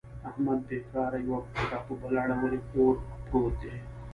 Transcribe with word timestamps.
احمد 0.29 0.59
بېکاره 0.67 1.19
یوه 1.27 1.39
پښه 1.53 1.77
په 1.85 1.93
بله 2.01 2.19
اړولې 2.25 2.59
کور 2.71 2.93
پورت 3.27 3.53
دی. 3.61 3.73